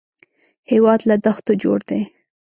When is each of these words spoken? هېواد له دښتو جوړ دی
هېواد 0.71 0.99
له 1.09 1.15
دښتو 1.25 1.53
جوړ 1.63 1.79
دی 1.89 2.01